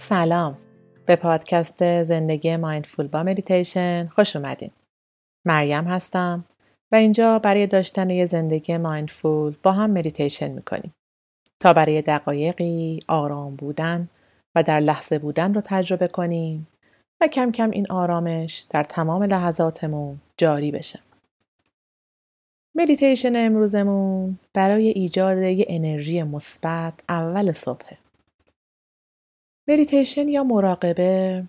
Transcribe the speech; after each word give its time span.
سلام. 0.00 0.58
به 1.06 1.16
پادکست 1.16 2.02
زندگی 2.02 2.56
mindful 2.56 3.06
با 3.06 3.22
مدیتیشن 3.22 4.06
خوش 4.06 4.36
اومدین. 4.36 4.70
مریم 5.46 5.84
هستم 5.84 6.44
و 6.92 6.96
اینجا 6.96 7.38
برای 7.38 7.66
داشتن 7.66 8.10
یه 8.10 8.26
زندگی 8.26 8.76
mindful 8.76 9.54
با 9.62 9.72
هم 9.72 9.90
مدیتیشن 9.90 10.48
می‌کنیم. 10.48 10.94
تا 11.60 11.72
برای 11.72 12.02
دقایقی 12.02 13.00
آرام 13.08 13.56
بودن 13.56 14.08
و 14.54 14.62
در 14.62 14.80
لحظه 14.80 15.18
بودن 15.18 15.54
رو 15.54 15.60
تجربه 15.64 16.08
کنیم 16.08 16.68
و 17.20 17.26
کم 17.26 17.52
کم 17.52 17.70
این 17.70 17.86
آرامش 17.90 18.66
در 18.70 18.84
تمام 18.84 19.22
لحظاتمون 19.22 20.20
جاری 20.36 20.70
بشه. 20.70 21.00
مدیتیشن 22.74 23.36
امروزمون 23.36 24.38
برای 24.54 24.88
ایجاد 24.88 25.38
یه 25.38 25.66
انرژی 25.68 26.22
مثبت 26.22 26.94
اول 27.08 27.52
صبحه. 27.52 27.98
مدیتیشن 29.70 30.28
یا 30.28 30.44
مراقبه 30.44 31.44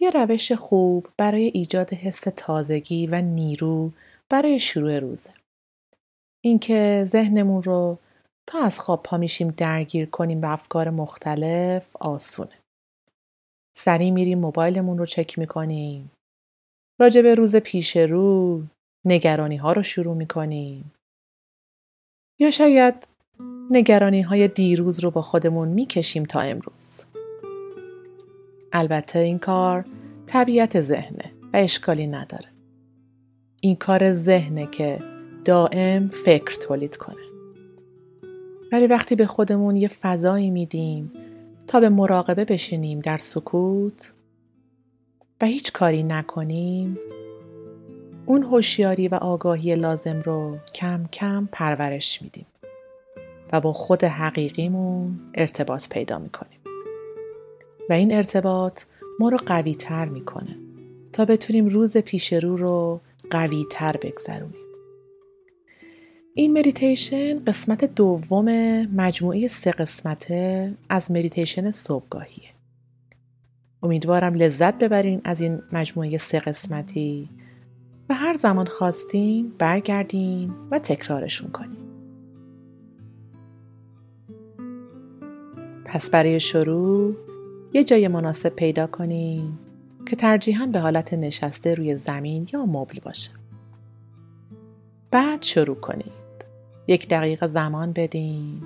یه 0.00 0.10
روش 0.10 0.52
خوب 0.52 1.08
برای 1.16 1.50
ایجاد 1.54 1.94
حس 1.94 2.24
تازگی 2.36 3.06
و 3.06 3.22
نیرو 3.22 3.92
برای 4.30 4.60
شروع 4.60 4.98
روزه. 4.98 5.34
اینکه 6.44 7.04
ذهنمون 7.06 7.62
رو 7.62 7.98
تا 8.48 8.58
از 8.58 8.80
خواب 8.80 9.02
پا 9.02 9.16
میشیم 9.16 9.48
درگیر 9.48 10.10
کنیم 10.10 10.40
به 10.40 10.50
افکار 10.50 10.90
مختلف 10.90 11.96
آسونه. 11.96 12.58
سریع 13.76 14.10
میریم 14.10 14.38
موبایلمون 14.38 14.98
رو 14.98 15.06
چک 15.06 15.38
می‌کنیم. 15.38 16.10
راجع 17.00 17.22
به 17.22 17.34
روز 17.34 17.56
پیش 17.56 17.96
رو 17.96 18.62
نگرانی 19.06 19.56
ها 19.56 19.72
رو 19.72 19.82
شروع 19.82 20.16
می‌کنیم. 20.16 20.92
یا 22.40 22.50
شاید 22.50 23.08
نگرانی 23.70 24.22
های 24.22 24.48
دیروز 24.48 25.00
رو 25.00 25.10
با 25.10 25.22
خودمون 25.22 25.68
می‌کشیم 25.68 26.24
تا 26.24 26.40
امروز. 26.40 27.04
البته 28.72 29.18
این 29.18 29.38
کار 29.38 29.84
طبیعت 30.26 30.80
ذهنه 30.80 31.32
و 31.52 31.56
اشکالی 31.56 32.06
نداره. 32.06 32.48
این 33.60 33.76
کار 33.76 34.12
ذهنه 34.12 34.66
که 34.66 34.98
دائم 35.44 36.08
فکر 36.08 36.54
تولید 36.54 36.96
کنه. 36.96 37.16
ولی 38.72 38.86
وقتی 38.86 39.14
به 39.14 39.26
خودمون 39.26 39.76
یه 39.76 39.88
فضایی 39.88 40.50
میدیم 40.50 41.12
تا 41.66 41.80
به 41.80 41.88
مراقبه 41.88 42.44
بشینیم 42.44 43.00
در 43.00 43.18
سکوت 43.18 44.12
و 45.40 45.46
هیچ 45.46 45.72
کاری 45.72 46.02
نکنیم 46.02 46.98
اون 48.26 48.42
هوشیاری 48.42 49.08
و 49.08 49.14
آگاهی 49.14 49.74
لازم 49.74 50.22
رو 50.24 50.56
کم 50.74 51.06
کم 51.12 51.48
پرورش 51.52 52.22
میدیم 52.22 52.46
و 53.52 53.60
با 53.60 53.72
خود 53.72 54.04
حقیقیمون 54.04 55.20
ارتباط 55.34 55.88
پیدا 55.88 56.18
می‌کنیم. 56.18 56.57
و 57.88 57.92
این 57.92 58.12
ارتباط 58.12 58.82
ما 59.20 59.28
رو 59.28 59.38
قوی 59.46 59.74
تر 59.74 60.04
می‌کنه 60.04 60.56
تا 61.12 61.24
بتونیم 61.24 61.66
روز 61.66 61.96
پیش 61.96 62.32
رو 62.32 62.56
رو 62.56 63.00
قوی 63.30 63.64
تر 63.70 63.96
بگذرونیم. 63.96 64.68
این 66.34 66.58
مدیتیشن 66.58 67.44
قسمت 67.44 67.94
دوم 67.94 68.44
مجموعه 68.86 69.48
سه 69.48 69.70
قسمته 69.70 70.74
از 70.88 71.10
مدیتیشن 71.10 71.70
صبحگاهیه. 71.70 72.48
امیدوارم 73.82 74.34
لذت 74.34 74.78
ببرین 74.78 75.20
از 75.24 75.40
این 75.40 75.62
مجموعه 75.72 76.18
سه 76.18 76.40
قسمتی 76.40 77.28
و 78.08 78.14
هر 78.14 78.32
زمان 78.32 78.66
خواستین 78.66 79.52
برگردین 79.58 80.52
و 80.70 80.78
تکرارشون 80.78 81.50
کنین. 81.50 81.88
پس 85.84 86.10
برای 86.10 86.40
شروع 86.40 87.27
یه 87.72 87.84
جای 87.84 88.08
مناسب 88.08 88.48
پیدا 88.48 88.86
کنین 88.86 89.58
که 90.06 90.16
ترجیحاً 90.16 90.66
به 90.66 90.80
حالت 90.80 91.14
نشسته 91.14 91.74
روی 91.74 91.96
زمین 91.96 92.48
یا 92.52 92.66
مبل 92.66 93.00
باشه. 93.00 93.30
بعد 95.10 95.42
شروع 95.42 95.76
کنید. 95.76 96.12
یک 96.86 97.08
دقیقه 97.08 97.46
زمان 97.46 97.92
بدین. 97.92 98.62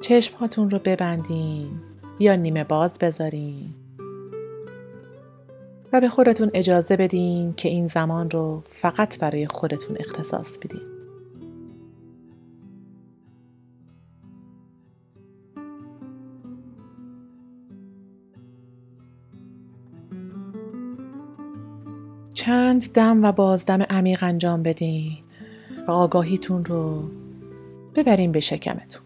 چشم 0.00 0.34
رو 0.56 0.78
ببندین 0.78 1.70
یا 2.18 2.36
نیمه 2.36 2.64
باز 2.64 2.98
بذارین. 2.98 3.74
و 5.92 6.00
به 6.00 6.08
خودتون 6.08 6.50
اجازه 6.54 6.96
بدین 6.96 7.54
که 7.54 7.68
این 7.68 7.86
زمان 7.86 8.30
رو 8.30 8.62
فقط 8.66 9.18
برای 9.18 9.46
خودتون 9.46 9.96
اختصاص 10.00 10.58
بدین. 10.58 10.93
چند 22.44 22.92
دم 22.92 23.24
و 23.24 23.32
بازدم 23.32 23.82
عمیق 23.82 24.22
انجام 24.22 24.62
بدین 24.62 25.18
و 25.88 25.90
آگاهیتون 25.90 26.64
رو 26.64 27.10
ببرین 27.94 28.32
به 28.32 28.40
شکمتون. 28.40 29.02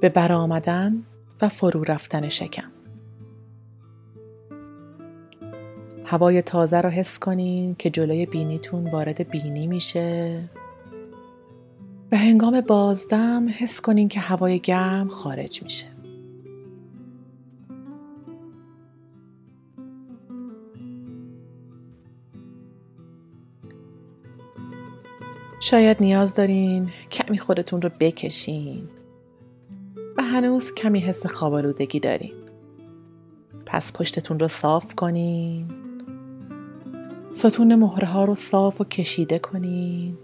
به 0.00 0.08
برآمدن 0.08 1.02
و 1.42 1.48
فرو 1.48 1.84
رفتن 1.84 2.28
شکم. 2.28 2.70
هوای 6.04 6.42
تازه 6.42 6.80
رو 6.80 6.90
حس 6.90 7.18
کنین 7.18 7.74
که 7.74 7.90
جلوی 7.90 8.26
بینیتون 8.26 8.90
وارد 8.90 9.30
بینی 9.30 9.66
میشه. 9.66 10.42
و 12.12 12.16
هنگام 12.16 12.60
بازدم 12.60 13.48
حس 13.58 13.80
کنین 13.80 14.08
که 14.08 14.20
هوای 14.20 14.60
گرم 14.60 15.08
خارج 15.08 15.62
میشه. 15.62 15.99
شاید 25.70 25.96
نیاز 26.00 26.34
دارین 26.34 26.90
کمی 27.10 27.38
خودتون 27.38 27.82
رو 27.82 27.90
بکشین. 28.00 28.88
و 30.16 30.22
هنوز 30.22 30.74
کمی 30.74 31.00
حس 31.00 31.26
خوابالودگی 31.26 32.00
دارین. 32.00 32.32
پس 33.66 33.92
پشتتون 33.92 34.38
رو 34.38 34.48
صاف 34.48 34.94
کنین. 34.94 35.70
ستون 37.32 37.74
مهره 37.74 38.08
ها 38.08 38.24
رو 38.24 38.34
صاف 38.34 38.80
و 38.80 38.84
کشیده 38.84 39.38
کنین. 39.38 40.18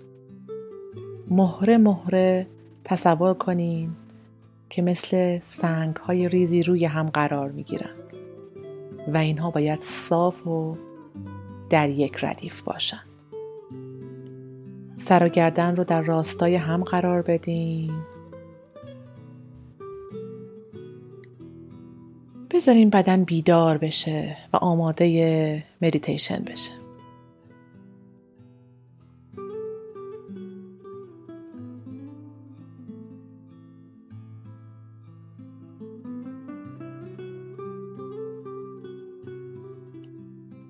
مهره 1.31 1.79
مهره 1.79 2.47
تصور 2.85 3.35
کنین 3.35 3.91
که 4.71 4.83
مثل 4.83 5.41
سنگ 5.43 5.97
های 5.97 6.29
ریزی 6.29 6.63
روی 6.63 6.85
هم 6.85 7.09
قرار 7.09 7.51
می 7.51 7.63
گیرن 7.63 7.95
و 9.09 9.17
اینها 9.17 9.51
باید 9.51 9.81
صاف 9.81 10.47
و 10.47 10.77
در 11.71 11.89
یک 11.89 12.25
ردیف 12.25 12.63
باشن. 12.63 13.06
سر 14.97 15.25
و 15.25 15.29
گردن 15.29 15.77
رو 15.77 15.85
در 15.85 16.03
راستای 16.03 16.57
هم 16.57 16.85
قرار 16.85 17.23
بدین. 17.23 17.93
بذارین 22.51 22.91
بدن 22.91 23.25
بیدار 23.25 23.79
بشه 23.79 24.37
و 24.53 24.57
آماده 24.57 25.65
مدیتیشن 25.83 26.45
بشه. 26.45 26.73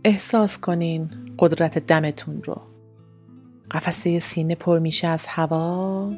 احساس 0.04 0.58
کنین 0.58 1.10
قدرت 1.38 1.78
دمتون 1.78 2.42
رو. 2.42 2.75
قفسه 3.70 4.18
سینه 4.18 4.54
پر 4.54 4.78
میشه 4.78 5.08
از 5.08 5.26
هوا 5.26 6.12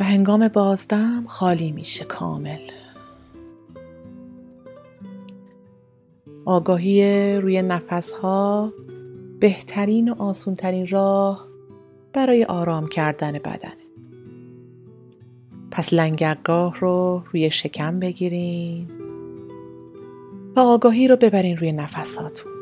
و 0.00 0.04
هنگام 0.04 0.48
بازدم 0.48 1.24
خالی 1.26 1.72
میشه 1.72 2.04
کامل. 2.04 2.60
آگاهی 6.44 7.34
روی 7.36 7.62
نفس 7.62 8.12
ها 8.12 8.72
بهترین 9.40 10.08
و 10.08 10.22
آسونترین 10.22 10.86
راه 10.86 11.48
برای 12.12 12.44
آرام 12.44 12.86
کردن 12.86 13.32
بدنه 13.32 13.88
پس 15.70 15.92
لنگرگاه 15.92 16.80
رو 16.80 17.22
روی 17.32 17.50
شکم 17.50 18.00
بگیرین 18.00 18.90
و 20.56 20.60
آگاهی 20.60 21.08
رو 21.08 21.16
ببرین 21.16 21.56
روی 21.56 21.72
نفساتون. 21.72 22.57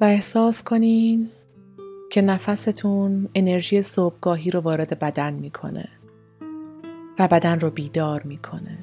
و 0.00 0.04
احساس 0.04 0.62
کنین 0.62 1.30
که 2.10 2.22
نفستون 2.22 3.28
انرژی 3.34 3.82
صبحگاهی 3.82 4.50
رو 4.50 4.60
وارد 4.60 4.98
بدن 4.98 5.32
می‌کنه 5.32 5.88
و 7.18 7.28
بدن 7.28 7.60
رو 7.60 7.70
بیدار 7.70 8.22
می‌کنه 8.22 8.78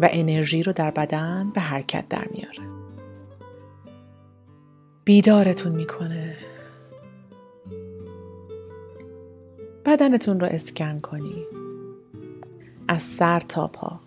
و 0.00 0.08
انرژی 0.10 0.62
رو 0.62 0.72
در 0.72 0.90
بدن 0.90 1.50
به 1.54 1.60
حرکت 1.60 2.08
در 2.08 2.28
میاره. 2.30 2.78
بیدارتون 5.04 5.72
می‌کنه. 5.72 6.36
بدنتون 9.84 10.40
رو 10.40 10.46
اسکن 10.46 11.00
کنی 11.00 11.44
از 12.88 13.02
سر 13.02 13.40
تا 13.40 13.68
پا. 13.68 14.00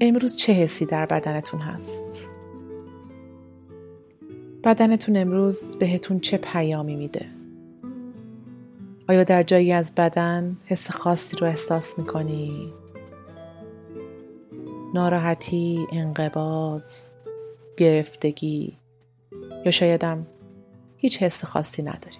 امروز 0.00 0.36
چه 0.36 0.52
حسی 0.52 0.86
در 0.86 1.06
بدنتون 1.06 1.60
هست؟ 1.60 2.35
بدنتون 4.66 5.16
امروز 5.16 5.70
بهتون 5.78 6.20
چه 6.20 6.36
پیامی 6.36 6.96
میده؟ 6.96 7.26
آیا 9.08 9.24
در 9.24 9.42
جایی 9.42 9.72
از 9.72 9.92
بدن 9.94 10.56
حس 10.64 10.90
خاصی 10.90 11.36
رو 11.36 11.46
احساس 11.46 11.98
می‌کنی؟ 11.98 12.72
ناراحتی 14.94 15.86
انقباض 15.92 17.10
گرفتگی؟ 17.76 18.78
یا 19.64 19.70
شایدم 19.70 20.26
هیچ 20.96 21.22
حس 21.22 21.44
خاصی 21.44 21.82
نداری؟ 21.82 22.16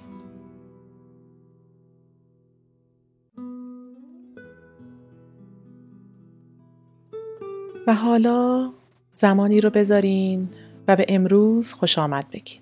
و 7.87 7.95
حالا 7.95 8.73
زمانی 9.13 9.61
رو 9.61 9.71
بذارین 9.71 10.49
و 10.89 10.97
به 10.97 11.07
امروز 11.09 11.73
خوش 11.73 11.99
آمد 11.99 12.31
بگین. 12.33 12.61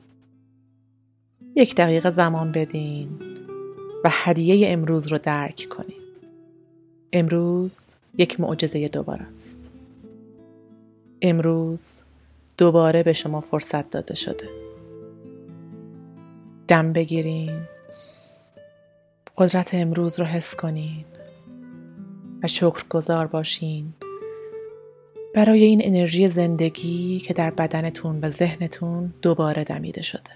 یک 1.56 1.74
دقیقه 1.74 2.10
زمان 2.10 2.52
بدین 2.52 3.08
و 4.04 4.08
هدیه 4.12 4.72
امروز 4.72 5.06
رو 5.06 5.18
درک 5.18 5.66
کنین. 5.70 6.02
امروز 7.12 7.80
یک 8.18 8.40
معجزه 8.40 8.88
دوباره 8.88 9.22
است. 9.22 9.70
امروز 11.22 12.00
دوباره 12.58 13.02
به 13.02 13.12
شما 13.12 13.40
فرصت 13.40 13.90
داده 13.90 14.14
شده. 14.14 14.48
دم 16.68 16.92
بگیرین. 16.92 17.60
قدرت 19.36 19.70
امروز 19.74 20.20
رو 20.20 20.26
حس 20.26 20.54
کنین. 20.54 21.04
و 22.42 22.46
شکرگزار 22.46 23.26
باشین. 23.26 23.94
برای 25.34 25.64
این 25.64 25.80
انرژی 25.84 26.28
زندگی 26.28 27.18
که 27.18 27.34
در 27.34 27.50
بدنتون 27.50 28.20
و 28.20 28.30
ذهنتون 28.30 29.14
دوباره 29.22 29.64
دمیده 29.64 30.02
شده 30.02 30.30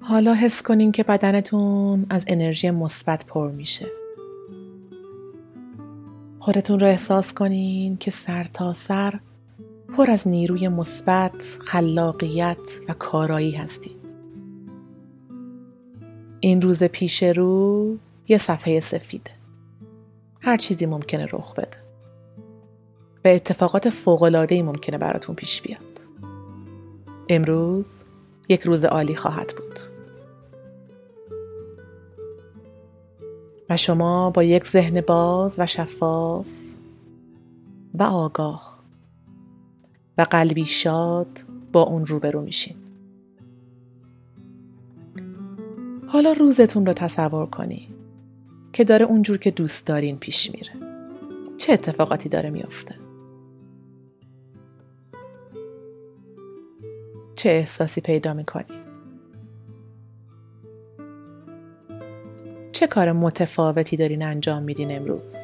حالا 0.00 0.34
حس 0.34 0.62
کنین 0.62 0.92
که 0.92 1.02
بدنتون 1.02 2.06
از 2.10 2.24
انرژی 2.28 2.70
مثبت 2.70 3.26
پر 3.26 3.50
میشه. 3.50 3.86
خودتون 6.38 6.80
رو 6.80 6.86
احساس 6.86 7.34
کنین 7.34 7.96
که 7.96 8.10
سر 8.10 8.44
تا 8.44 8.72
سر 8.72 9.20
پر 9.96 10.10
از 10.10 10.28
نیروی 10.28 10.68
مثبت، 10.68 11.58
خلاقیت 11.60 12.58
و 12.88 12.92
کارایی 12.92 13.52
هستین. 13.52 13.96
این 16.40 16.62
روز 16.62 16.84
پیش 16.84 17.22
رو 17.22 17.96
یه 18.28 18.38
صفحه 18.38 18.80
سفیده. 18.80 19.30
هر 20.40 20.56
چیزی 20.56 20.86
ممکنه 20.86 21.28
رخ 21.32 21.54
بده. 21.54 21.78
و 23.24 23.28
اتفاقات 23.28 23.90
فوق‌العاده‌ای 23.90 24.62
ممکنه 24.62 24.98
براتون 24.98 25.34
پیش 25.34 25.62
بیاد. 25.62 25.80
امروز 27.28 28.04
یک 28.48 28.62
روز 28.62 28.84
عالی 28.84 29.14
خواهد 29.14 29.52
بود. 29.56 29.78
و 33.70 33.76
شما 33.76 34.30
با 34.30 34.42
یک 34.42 34.66
ذهن 34.66 35.00
باز 35.00 35.56
و 35.58 35.66
شفاف 35.66 36.46
و 37.94 38.02
آگاه 38.02 38.77
و 40.18 40.22
قلبی 40.22 40.64
شاد 40.64 41.38
با 41.72 41.82
اون 41.82 42.06
روبرو 42.06 42.42
میشین. 42.42 42.76
حالا 46.06 46.32
روزتون 46.32 46.86
رو 46.86 46.92
تصور 46.92 47.46
کنی 47.46 47.88
که 48.72 48.84
داره 48.84 49.06
اونجور 49.06 49.38
که 49.38 49.50
دوست 49.50 49.86
دارین 49.86 50.18
پیش 50.18 50.50
میره. 50.50 50.72
چه 51.56 51.72
اتفاقاتی 51.72 52.28
داره 52.28 52.50
میافته؟ 52.50 52.94
چه 57.36 57.48
احساسی 57.48 58.00
پیدا 58.00 58.34
می‌کنی؟ 58.34 58.78
چه 62.72 62.86
کار 62.86 63.12
متفاوتی 63.12 63.96
دارین 63.96 64.22
انجام 64.22 64.62
میدین 64.62 64.96
امروز 64.96 65.36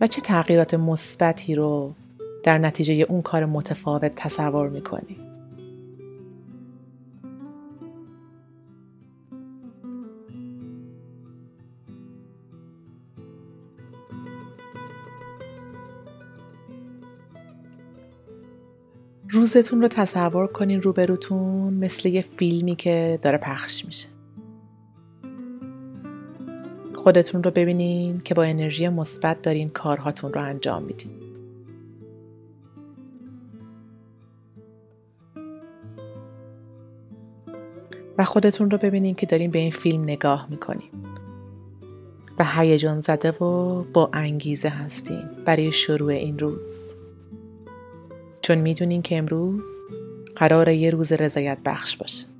و 0.00 0.06
چه 0.06 0.20
تغییرات 0.20 0.74
مثبتی 0.74 1.54
رو 1.54 1.94
در 2.44 2.58
نتیجه 2.58 2.94
اون 2.94 3.22
کار 3.22 3.44
متفاوت 3.44 4.12
تصور 4.16 4.68
می‌کنی 4.68 5.16
روزتون 19.30 19.82
رو 19.82 19.88
تصور 19.88 20.46
کنین 20.46 20.82
روبروتون 20.82 21.74
مثل 21.74 22.08
یه 22.08 22.20
فیلمی 22.20 22.76
که 22.76 23.18
داره 23.22 23.38
پخش 23.38 23.84
میشه 23.84 24.08
خودتون 26.94 27.42
رو 27.42 27.50
ببینین 27.50 28.18
که 28.18 28.34
با 28.34 28.42
انرژی 28.42 28.88
مثبت 28.88 29.42
دارین 29.42 29.68
کارهاتون 29.68 30.32
رو 30.32 30.40
انجام 30.42 30.82
میدین. 30.82 31.33
و 38.18 38.24
خودتون 38.24 38.70
رو 38.70 38.78
ببینین 38.78 39.14
که 39.14 39.26
دارین 39.26 39.50
به 39.50 39.58
این 39.58 39.70
فیلم 39.70 40.02
نگاه 40.02 40.46
می‌کنین. 40.50 40.90
و 42.38 42.44
هیجان 42.56 43.00
زده 43.00 43.30
و 43.30 43.82
با 43.82 44.10
انگیزه 44.12 44.68
هستین 44.68 45.22
برای 45.44 45.72
شروع 45.72 46.12
این 46.12 46.38
روز. 46.38 46.94
چون 48.42 48.58
می‌دونین 48.58 49.02
که 49.02 49.18
امروز 49.18 49.64
قرار 50.36 50.68
یه 50.68 50.90
روز 50.90 51.12
رضایت 51.12 51.58
بخش 51.64 51.96
باشه. 51.96 52.33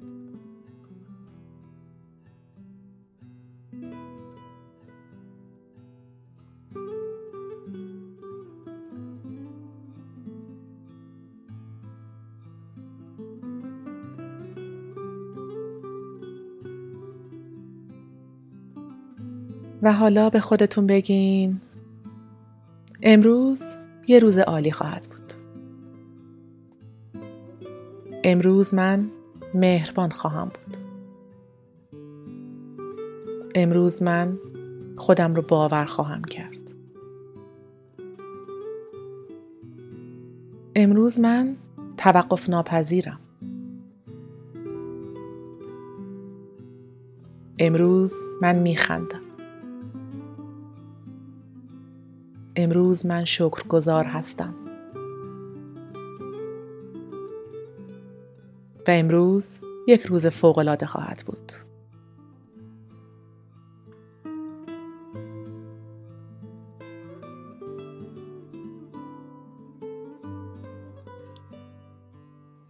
و 19.85 19.93
حالا 19.93 20.31
به 20.31 20.41
خودتون 20.41 20.87
بگین 20.87 21.61
امروز 23.03 23.77
یه 24.09 24.19
روز 24.19 24.39
عالی 24.39 24.73
خواهد 24.73 25.07
بود. 25.11 25.33
امروز 28.25 28.75
من 28.75 29.11
مهربان 29.55 30.11
خواهم 30.11 30.45
بود. 30.45 30.77
امروز 33.55 34.03
من 34.03 34.39
خودم 34.97 35.33
رو 35.33 35.43
باور 35.43 35.85
خواهم 35.85 36.23
کرد. 36.23 36.61
امروز 40.77 41.21
من 41.21 41.57
توقف 41.97 42.51
ناپذیرم. 42.51 43.21
امروز 47.59 48.15
من 48.43 48.59
میخندم. 48.59 49.24
امروز 52.65 53.07
من 53.07 53.25
شکرگزار 53.25 54.05
هستم. 54.05 54.55
و 58.87 58.91
امروز 58.91 59.59
یک 59.89 60.03
روز 60.03 60.27
فوقالعاده 60.27 60.87
خواهد 60.87 61.23
بود. 61.27 61.53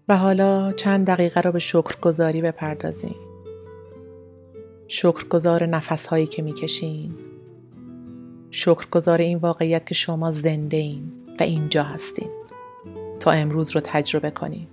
و 0.08 0.16
حالا 0.16 0.72
چند 0.72 1.06
دقیقه 1.06 1.40
رو 1.40 1.52
به 1.52 1.58
شکرگزاری 1.58 2.42
بپردازیم. 2.42 3.16
شکرگزار 4.88 5.66
نفس 5.66 6.06
هایی 6.06 6.26
که 6.26 6.42
می‌کشین 6.42 7.14
شکرگزار 8.56 9.18
این 9.18 9.38
واقعیت 9.38 9.87
که 9.87 9.94
شما 9.94 10.30
زنده 10.30 10.76
این 10.76 11.12
و 11.40 11.42
اینجا 11.42 11.82
هستین. 11.82 12.28
تا 13.20 13.30
امروز 13.30 13.70
رو 13.70 13.80
تجربه 13.84 14.30
کنین 14.30 14.66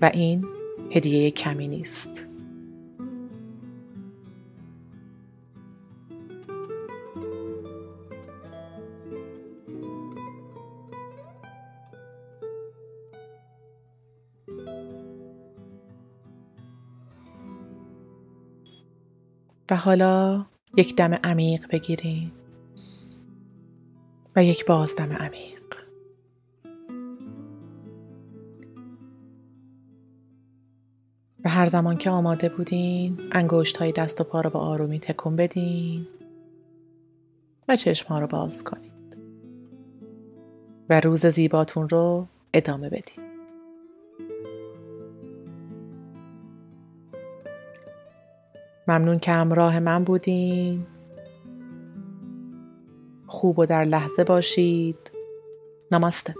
و 0.00 0.10
این 0.14 0.44
هدیه 0.90 1.30
کمی 1.30 1.68
نیست. 1.68 2.26
و 19.70 19.76
حالا 19.76 20.46
یک 20.76 20.96
دم 20.96 21.14
عمیق 21.24 21.66
بگیرید 21.70 22.41
و 24.36 24.44
یک 24.44 24.66
بازدم 24.66 25.12
عمیق. 25.12 25.62
و 31.44 31.48
هر 31.48 31.66
زمان 31.66 31.98
که 31.98 32.10
آماده 32.10 32.48
بودین 32.48 33.20
انگشت 33.32 33.76
های 33.76 33.92
دست 33.92 34.20
و 34.20 34.24
پا 34.24 34.40
رو 34.40 34.50
به 34.50 34.58
آرومی 34.58 34.98
تکون 34.98 35.36
بدین 35.36 36.06
و 37.68 37.76
چشم 37.76 38.08
ها 38.08 38.18
رو 38.18 38.26
باز 38.26 38.64
کنید. 38.64 38.92
و 40.90 41.00
روز 41.00 41.26
زیباتون 41.26 41.88
رو 41.88 42.26
ادامه 42.54 42.88
بدین. 42.88 43.24
ممنون 48.88 49.18
که 49.18 49.32
همراه 49.32 49.80
من 49.80 50.04
بودین. 50.04 50.86
خوب 53.42 53.58
و 53.58 53.66
در 53.66 53.84
لحظه 53.84 54.24
باشید. 54.24 55.10
نماسته. 55.90 56.34